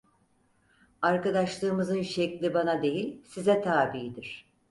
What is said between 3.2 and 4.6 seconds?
size tabidir.